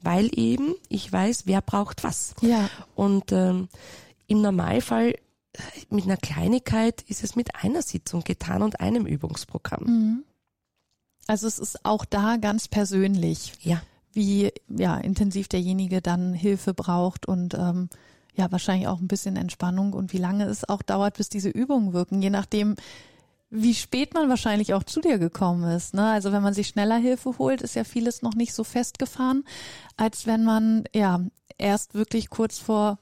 weil 0.00 0.30
eben 0.36 0.74
ich 0.88 1.12
weiß, 1.12 1.46
wer 1.46 1.60
braucht 1.60 2.02
was. 2.02 2.34
Ja. 2.40 2.68
Und 2.96 3.30
ähm, 3.30 3.68
im 4.26 4.40
Normalfall 4.40 5.10
äh, 5.10 5.18
mit 5.90 6.04
einer 6.04 6.16
Kleinigkeit 6.16 7.02
ist 7.02 7.22
es 7.22 7.36
mit 7.36 7.54
einer 7.54 7.82
Sitzung 7.82 8.22
getan 8.24 8.62
und 8.62 8.80
einem 8.80 9.06
Übungsprogramm. 9.06 9.84
Mhm. 9.84 10.24
Also 11.26 11.46
es 11.46 11.58
ist 11.58 11.84
auch 11.84 12.04
da 12.04 12.36
ganz 12.36 12.68
persönlich, 12.68 13.52
Ja, 13.62 13.82
wie 14.12 14.52
ja 14.68 14.96
intensiv 14.96 15.48
derjenige 15.48 16.00
dann 16.00 16.32
Hilfe 16.32 16.72
braucht 16.72 17.26
und 17.26 17.54
ähm, 17.54 17.88
ja 18.34 18.50
wahrscheinlich 18.52 18.88
auch 18.88 19.00
ein 19.00 19.08
bisschen 19.08 19.36
Entspannung 19.36 19.92
und 19.92 20.12
wie 20.12 20.18
lange 20.18 20.44
es 20.44 20.68
auch 20.68 20.82
dauert, 20.82 21.16
bis 21.16 21.28
diese 21.28 21.48
Übungen 21.48 21.92
wirken, 21.92 22.22
je 22.22 22.30
nachdem, 22.30 22.76
wie 23.50 23.74
spät 23.74 24.14
man 24.14 24.28
wahrscheinlich 24.28 24.74
auch 24.74 24.84
zu 24.84 25.00
dir 25.00 25.18
gekommen 25.18 25.70
ist. 25.70 25.94
Ne? 25.94 26.10
Also 26.10 26.32
wenn 26.32 26.42
man 26.42 26.54
sich 26.54 26.68
schneller 26.68 26.96
Hilfe 26.96 27.38
holt, 27.38 27.62
ist 27.62 27.74
ja 27.74 27.84
vieles 27.84 28.22
noch 28.22 28.34
nicht 28.34 28.54
so 28.54 28.64
festgefahren, 28.64 29.44
als 29.96 30.26
wenn 30.26 30.44
man 30.44 30.84
ja 30.94 31.20
erst 31.58 31.94
wirklich 31.94 32.30
kurz 32.30 32.58
vor 32.58 32.98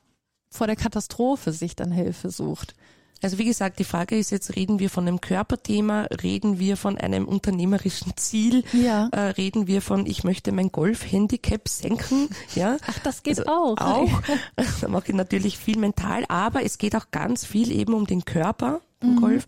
vor 0.54 0.68
der 0.68 0.76
Katastrophe 0.76 1.52
sich 1.52 1.74
dann 1.74 1.90
Hilfe 1.90 2.30
sucht. 2.30 2.74
Also 3.22 3.38
wie 3.38 3.44
gesagt, 3.44 3.78
die 3.78 3.84
Frage 3.84 4.18
ist 4.18 4.30
jetzt, 4.30 4.54
reden 4.56 4.78
wir 4.78 4.90
von 4.90 5.06
einem 5.08 5.20
Körperthema, 5.20 6.02
reden 6.22 6.58
wir 6.58 6.76
von 6.76 6.98
einem 6.98 7.26
unternehmerischen 7.26 8.16
Ziel, 8.16 8.64
Ja. 8.72 9.08
äh, 9.12 9.20
reden 9.30 9.66
wir 9.66 9.80
von, 9.82 10.04
ich 10.06 10.24
möchte 10.24 10.52
mein 10.52 10.70
Golf-Handicap 10.70 11.68
senken, 11.68 12.28
ja. 12.54 12.76
Ach, 12.86 12.98
das 13.00 13.22
geht 13.22 13.38
Also 13.38 13.50
auch. 13.50 13.76
Auch. 13.78 14.22
da 14.80 14.88
mache 14.88 15.08
ich 15.08 15.14
natürlich 15.14 15.58
viel 15.58 15.78
mental, 15.78 16.24
aber 16.28 16.64
es 16.64 16.78
geht 16.78 16.94
auch 16.96 17.10
ganz 17.10 17.44
viel 17.46 17.72
eben 17.72 17.94
um 17.94 18.06
den 18.06 18.24
Körper 18.24 18.80
im 19.00 19.16
Golf. 19.20 19.46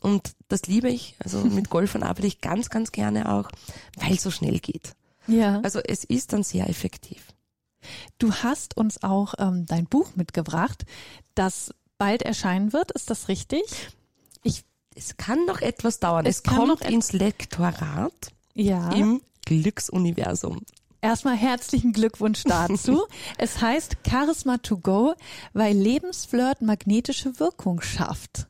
Und 0.00 0.32
das 0.48 0.66
liebe 0.66 0.88
ich. 0.90 1.14
Also 1.18 1.38
mit 1.44 1.70
Golfern 1.70 2.02
arbeite 2.02 2.26
ich 2.26 2.40
ganz, 2.40 2.70
ganz 2.70 2.92
gerne 2.92 3.32
auch, 3.32 3.48
weil 3.96 4.14
es 4.14 4.22
so 4.22 4.30
schnell 4.30 4.58
geht. 4.60 4.92
Ja. 5.26 5.60
Also 5.62 5.80
es 5.80 6.04
ist 6.04 6.32
dann 6.32 6.42
sehr 6.44 6.68
effektiv. 6.68 7.26
Du 8.18 8.32
hast 8.32 8.76
uns 8.76 9.02
auch 9.02 9.34
ähm, 9.38 9.64
dein 9.66 9.86
Buch 9.86 10.14
mitgebracht, 10.16 10.84
das 11.34 11.72
bald 11.98 12.22
erscheinen 12.22 12.72
wird. 12.72 12.92
Ist 12.92 13.10
das 13.10 13.28
richtig? 13.28 13.62
Es 14.98 15.18
kann 15.18 15.44
noch 15.44 15.60
etwas 15.60 16.00
dauern. 16.00 16.24
Es 16.24 16.36
Es, 16.38 16.42
kommt 16.42 16.80
ins 16.80 17.12
Lektorat 17.12 18.12
Ja. 18.54 18.92
im 18.92 19.20
Glücksuniversum. 19.44 20.62
Erstmal 21.02 21.36
herzlichen 21.36 21.92
Glückwunsch 21.92 22.44
dazu. 22.44 23.04
es 23.38 23.60
heißt 23.60 23.98
Charisma 24.08 24.56
to 24.56 24.78
go, 24.78 25.12
weil 25.52 25.76
Lebensflirt 25.76 26.62
magnetische 26.62 27.38
Wirkung 27.38 27.82
schafft. 27.82 28.46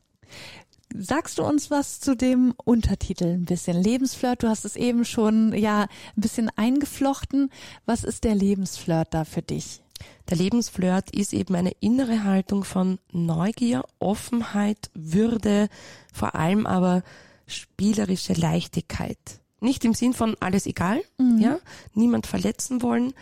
Sagst 0.97 1.37
du 1.37 1.43
uns 1.43 1.69
was 1.69 1.99
zu 1.99 2.15
dem 2.15 2.53
Untertitel 2.63 3.25
ein 3.25 3.43
bisschen? 3.43 3.75
Lebensflirt, 3.83 4.41
du 4.41 4.47
hast 4.47 4.63
es 4.63 4.77
eben 4.77 5.03
schon 5.03 5.53
ja 5.53 5.81
ein 5.83 5.89
bisschen 6.21 6.49
eingeflochten. 6.55 7.51
Was 7.85 8.05
ist 8.05 8.23
der 8.23 8.35
Lebensflirt 8.35 9.09
da 9.13 9.25
für 9.25 9.41
dich? 9.41 9.81
Der 10.29 10.37
Lebensflirt 10.37 11.11
ist 11.11 11.33
eben 11.33 11.55
eine 11.55 11.71
innere 11.79 12.23
Haltung 12.23 12.63
von 12.63 12.99
Neugier, 13.11 13.83
Offenheit, 13.99 14.89
Würde, 14.93 15.69
vor 16.13 16.35
allem 16.35 16.65
aber 16.65 17.03
spielerische 17.45 18.33
Leichtigkeit. 18.33 19.17
Nicht 19.59 19.85
im 19.85 19.93
Sinn 19.93 20.13
von 20.13 20.35
alles 20.39 20.65
egal, 20.65 21.01
ja, 21.39 21.59
niemand 21.93 22.27
verletzen 22.27 22.81
wollen, 22.81 23.13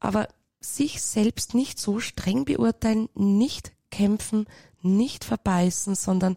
aber 0.00 0.28
sich 0.60 1.02
selbst 1.02 1.54
nicht 1.54 1.78
so 1.78 2.00
streng 2.00 2.44
beurteilen, 2.44 3.08
nicht 3.14 3.72
kämpfen, 3.90 4.46
nicht 4.80 5.24
verbeißen, 5.24 5.94
sondern 5.94 6.36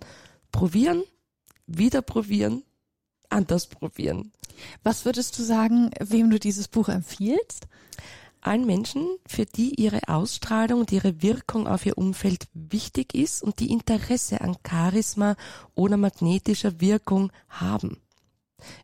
probieren, 0.52 1.04
wieder 1.68 2.02
probieren, 2.02 2.64
anders 3.30 3.68
probieren. 3.68 4.32
Was 4.84 5.06
würdest 5.06 5.38
du 5.38 5.44
sagen, 5.44 5.92
wem 6.00 6.30
du 6.30 6.40
dieses 6.40 6.68
Buch 6.68 6.90
empfiehlst? 6.90 7.68
Allen 8.46 8.66
Menschen, 8.66 9.08
für 9.26 9.46
die 9.46 9.76
ihre 9.82 10.08
Ausstrahlung 10.08 10.82
und 10.82 10.92
ihre 10.92 11.22
Wirkung 11.22 11.68
auf 11.68 11.86
ihr 11.86 11.98
Umfeld 11.98 12.48
wichtig 12.54 13.14
ist 13.14 13.44
und 13.44 13.60
die 13.60 13.72
Interesse 13.72 14.42
an 14.42 14.58
Charisma 14.68 15.36
oder 15.74 15.98
magnetischer 15.98 16.80
Wirkung 16.80 17.32
haben. 17.50 17.98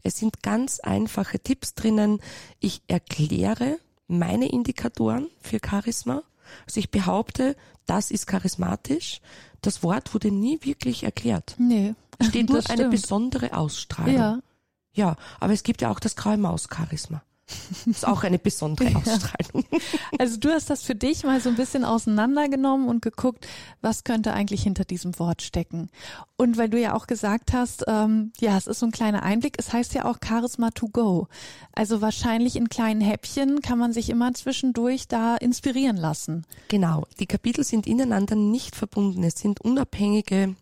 Es 0.03 0.17
sind 0.17 0.43
ganz 0.43 0.79
einfache 0.79 1.39
Tipps 1.39 1.73
drinnen. 1.73 2.19
Ich 2.59 2.81
erkläre 2.87 3.77
meine 4.07 4.49
Indikatoren 4.49 5.29
für 5.41 5.59
Charisma. 5.65 6.23
Also 6.65 6.79
ich 6.79 6.91
behaupte, 6.91 7.55
das 7.85 8.11
ist 8.11 8.27
charismatisch. 8.27 9.21
Das 9.61 9.83
Wort 9.83 10.13
wurde 10.13 10.31
nie 10.31 10.59
wirklich 10.63 11.03
erklärt. 11.03 11.55
Nee. 11.57 11.95
Es 12.19 12.27
steht 12.27 12.49
nur 12.49 12.67
eine 12.69 12.89
besondere 12.89 13.53
Ausstrahlung. 13.55 14.15
Ja. 14.15 14.39
Ja, 14.93 15.15
aber 15.39 15.53
es 15.53 15.63
gibt 15.63 15.81
ja 15.81 15.89
auch 15.89 16.01
das 16.01 16.17
graue 16.17 16.37
Maus-Charisma. 16.37 17.23
Ist 17.85 18.07
auch 18.07 18.23
eine 18.23 18.39
besondere 18.39 18.95
Ausstrahlung. 18.95 19.65
Also 20.17 20.37
du 20.37 20.49
hast 20.49 20.69
das 20.69 20.83
für 20.83 20.95
dich 20.95 21.23
mal 21.23 21.41
so 21.41 21.49
ein 21.49 21.55
bisschen 21.55 21.83
auseinandergenommen 21.83 22.87
und 22.87 23.01
geguckt, 23.01 23.47
was 23.81 24.03
könnte 24.03 24.33
eigentlich 24.33 24.63
hinter 24.63 24.85
diesem 24.85 25.17
Wort 25.19 25.41
stecken. 25.41 25.89
Und 26.37 26.57
weil 26.57 26.69
du 26.69 26.79
ja 26.79 26.93
auch 26.93 27.07
gesagt 27.07 27.53
hast, 27.53 27.85
ähm, 27.87 28.31
ja, 28.39 28.57
es 28.57 28.67
ist 28.67 28.79
so 28.79 28.85
ein 28.85 28.91
kleiner 28.91 29.23
Einblick, 29.23 29.55
es 29.57 29.73
heißt 29.73 29.93
ja 29.93 30.05
auch 30.05 30.17
Charisma 30.23 30.71
to 30.71 30.87
go. 30.89 31.27
Also 31.73 32.01
wahrscheinlich 32.01 32.55
in 32.55 32.69
kleinen 32.69 33.01
Häppchen 33.01 33.61
kann 33.61 33.79
man 33.79 33.93
sich 33.93 34.09
immer 34.09 34.33
zwischendurch 34.33 35.07
da 35.07 35.35
inspirieren 35.37 35.97
lassen. 35.97 36.45
Genau, 36.67 37.05
die 37.19 37.27
Kapitel 37.27 37.63
sind 37.63 37.87
ineinander 37.87 38.35
nicht 38.35 38.75
verbunden, 38.75 39.23
es 39.23 39.35
sind 39.35 39.61
unabhängige 39.61 40.55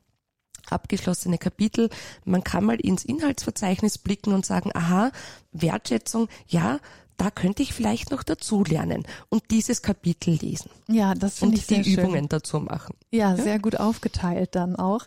abgeschlossene 0.72 1.38
Kapitel. 1.38 1.90
Man 2.26 2.44
kann 2.44 2.64
mal 2.64 2.80
ins 2.80 3.06
Inhaltsverzeichnis 3.06 3.98
blicken 3.98 4.34
und 4.34 4.46
sagen, 4.46 4.72
aha, 4.74 5.12
Wertschätzung, 5.52 6.28
ja, 6.48 6.80
da 7.20 7.30
könnte 7.32 7.62
ich 7.62 7.74
vielleicht 7.74 8.12
noch 8.12 8.24
dazulernen 8.24 9.04
und 9.28 9.52
dieses 9.52 9.82
Kapitel 9.82 10.36
lesen. 10.36 10.72
Ja, 10.88 11.14
das 11.14 11.40
finde 11.40 11.58
ich 11.58 11.66
sehr 11.66 11.82
die 11.82 11.94
Übungen 11.94 12.22
schön. 12.22 12.30
dazu 12.30 12.60
machen. 12.62 12.96
Ja, 13.12 13.36
sehr 13.36 13.60
gut 13.60 13.78
aufgeteilt 13.78 14.56
dann 14.56 14.78
auch. 14.78 15.06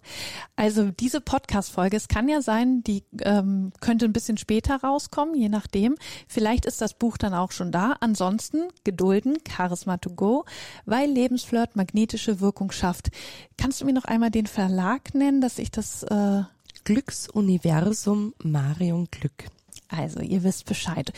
Also 0.55 0.91
diese 0.91 1.23
Podcast-Folge, 1.23 1.97
es 1.97 2.09
kann 2.09 2.29
ja 2.29 2.43
sein, 2.43 2.85
die 2.85 3.03
ähm, 3.23 3.73
könnte 3.81 4.05
ein 4.05 4.13
bisschen 4.13 4.37
später 4.37 4.77
rauskommen, 4.77 5.35
je 5.35 5.49
nachdem. 5.49 5.97
Vielleicht 6.29 6.67
ist 6.67 6.83
das 6.83 6.93
Buch 6.93 7.17
dann 7.17 7.33
auch 7.33 7.51
schon 7.51 7.73
da. 7.73 7.97
Ansonsten 8.01 8.69
gedulden, 8.85 9.39
Charisma 9.49 9.97
to 9.97 10.11
go, 10.11 10.45
weil 10.85 11.09
Lebensflirt 11.09 11.77
magnetische 11.77 12.41
Wirkung 12.41 12.73
schafft. 12.73 13.11
Kannst 13.57 13.81
du 13.81 13.87
mir 13.87 13.95
noch 13.95 14.05
einmal 14.05 14.31
den 14.31 14.47
Verlag 14.47 15.15
nennen, 15.15 15.41
dass 15.41 15.59
ich 15.59 15.71
das 15.71 16.03
äh, 16.03 16.43
Glücksuniversum 16.85 18.35
Marion 18.43 19.09
Glück. 19.11 19.47
Also, 19.89 20.21
ihr 20.21 20.43
wisst 20.43 20.67
Bescheid. 20.67 21.13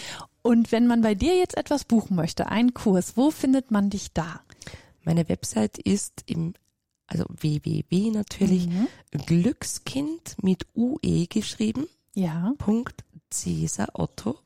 Und 0.47 0.73
wenn 0.73 0.87
man 0.87 1.01
bei 1.01 1.15
dir 1.15 1.35
jetzt 1.39 1.57
etwas 1.57 1.85
buchen 1.85 2.15
möchte, 2.17 2.49
einen 2.49 2.75
Kurs, 2.75 3.17
wo 3.17 3.31
findet 3.31 3.71
man 3.71 3.89
dich 3.89 4.13
da? 4.13 4.41
Meine 5.03 5.27
Website 5.31 5.79
ist 5.79 6.23
im, 6.27 6.53
also 7.07 7.25
www 7.31 8.11
natürlich, 8.11 8.67
Mhm. 8.69 8.89
Glückskind 9.27 10.37
mit 10.43 10.67
UE 10.77 11.27
geschrieben, 11.29 11.87
Ja. 12.15 12.53
Punkt 12.59 13.05
Cäsar 13.31 13.89
Otto, 13.95 14.39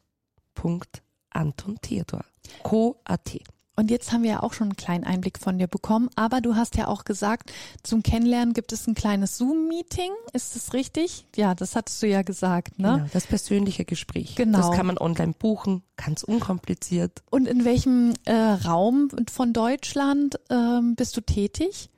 Punkt 0.55 1.03
Anton 1.31 1.77
Theodor, 1.83 2.25
Co.at. 2.63 3.41
Und 3.79 3.93
jetzt 3.93 4.11
haben 4.11 4.25
wir 4.25 4.31
ja 4.31 4.43
auch 4.43 4.55
schon 4.55 4.67
einen 4.71 4.77
kleinen 4.77 5.05
Einblick 5.05 5.39
von 5.39 5.57
dir 5.57 5.69
bekommen, 5.69 6.11
aber 6.17 6.41
du 6.41 6.57
hast 6.57 6.77
ja 6.77 6.89
auch 6.89 7.05
gesagt, 7.05 7.53
zum 7.85 8.03
Kennenlernen 8.03 8.53
gibt 8.53 8.73
es 8.73 8.89
ein 8.89 8.97
kleines 8.97 9.39
Zoom-Meeting. 9.39 10.11
Ist 10.33 10.57
das 10.57 10.73
richtig? 10.75 11.27
Ja, 11.37 11.55
das 11.55 11.77
hattest 11.77 12.03
du 12.03 12.09
ja 12.09 12.23
gesagt, 12.23 12.81
ne? 12.81 12.95
Genau, 12.97 13.07
das 13.13 13.29
persönliche 13.29 13.85
Gespräch. 13.85 14.35
Genau. 14.35 14.59
Das 14.59 14.77
kann 14.77 14.87
man 14.87 14.99
online 14.99 15.33
buchen, 15.39 15.85
ganz 15.97 16.25
unkompliziert. 16.25 17.23
Und 17.31 17.47
in 17.47 17.65
welchem 17.65 18.15
äh, 18.25 18.33
Raum 18.35 19.11
von 19.33 19.53
Deutschland 19.53 20.41
ähm, 20.51 20.97
bist 20.97 21.17
du 21.17 21.21
tätig? 21.21 21.89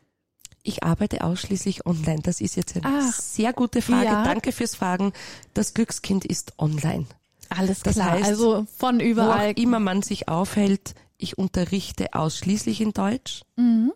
Ich 0.62 0.82
arbeite 0.84 1.24
ausschließlich 1.24 1.86
online. 1.86 2.20
Das 2.22 2.42
ist 2.42 2.56
jetzt 2.56 2.76
eine 2.76 2.84
Ach, 2.86 3.14
sehr 3.18 3.54
gute 3.54 3.80
Frage. 3.80 4.04
ja. 4.04 4.22
Danke 4.24 4.52
fürs 4.52 4.74
Fragen. 4.74 5.14
Das 5.54 5.72
Glückskind 5.72 6.26
ist 6.26 6.52
online. 6.58 7.06
Alles 7.48 7.80
Das 7.80 7.94
klar, 7.94 8.10
heißt, 8.10 8.28
also 8.28 8.66
von 8.76 8.98
Wo 8.98 9.02
überall. 9.02 9.52
auch 9.52 9.56
immer 9.56 9.80
man 9.80 10.02
sich 10.02 10.28
aufhält, 10.28 10.94
ich 11.20 11.38
unterrichte 11.38 12.12
ausschließlich 12.14 12.80
in 12.80 12.92
Deutsch. 12.92 13.42
Mhm. 13.56 13.92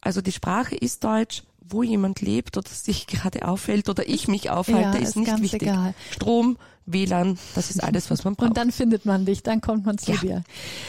Also 0.00 0.20
die 0.22 0.32
Sprache 0.32 0.74
ist 0.76 1.04
Deutsch. 1.04 1.42
Wo 1.72 1.84
jemand 1.84 2.20
lebt 2.20 2.56
oder 2.56 2.68
sich 2.68 3.06
gerade 3.06 3.46
aufhält 3.46 3.88
oder 3.88 4.08
ich 4.08 4.26
mich 4.26 4.50
aufhalte, 4.50 4.98
Ja, 4.98 5.02
ist, 5.04 5.10
ist 5.10 5.16
nicht 5.16 5.26
ganz 5.28 5.40
wichtig. 5.40 5.62
egal. 5.62 5.94
Strom, 6.10 6.56
WLAN, 6.84 7.38
das 7.54 7.70
ist 7.70 7.80
alles, 7.80 8.10
was 8.10 8.24
man 8.24 8.34
braucht. 8.34 8.48
Und 8.48 8.56
dann 8.56 8.72
findet 8.72 9.06
man 9.06 9.24
dich, 9.24 9.44
dann 9.44 9.60
kommt 9.60 9.86
man 9.86 9.96
zu 9.96 10.10
Ja. 10.10 10.20
dir. 10.20 10.44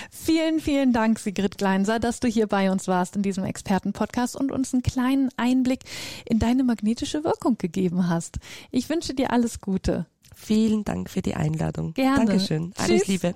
Vielen, 0.09 0.59
vielen 0.59 0.91
Dank, 0.91 1.19
Sigrid 1.19 1.59
Kleinser, 1.59 1.99
dass 1.99 2.19
du 2.19 2.27
hier 2.27 2.47
bei 2.47 2.71
uns 2.71 2.87
warst 2.87 3.15
in 3.15 3.21
diesem 3.21 3.43
Expertenpodcast 3.43 4.35
und 4.35 4.51
uns 4.51 4.73
einen 4.73 4.81
kleinen 4.81 5.29
Einblick 5.37 5.81
in 6.27 6.39
deine 6.39 6.63
magnetische 6.63 7.23
Wirkung 7.23 7.59
gegeben 7.59 8.09
hast. 8.09 8.39
Ich 8.71 8.89
wünsche 8.89 9.13
dir 9.13 9.29
alles 9.31 9.61
Gute. 9.61 10.07
Vielen 10.33 10.83
Dank 10.83 11.11
für 11.11 11.21
die 11.21 11.35
Einladung. 11.35 11.93
Gerne. 11.93 12.25
Dankeschön. 12.25 12.73
Alles 12.77 13.01
Tschüss. 13.03 13.07
Liebe. 13.07 13.35